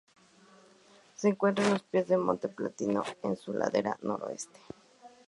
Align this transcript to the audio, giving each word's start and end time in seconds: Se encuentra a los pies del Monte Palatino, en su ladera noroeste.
Se 1.13 1.27
encuentra 1.27 1.63
a 1.63 1.69
los 1.69 1.83
pies 1.83 2.07
del 2.07 2.17
Monte 2.17 2.47
Palatino, 2.47 3.03
en 3.21 3.35
su 3.37 3.53
ladera 3.53 3.99
noroeste. 4.01 4.59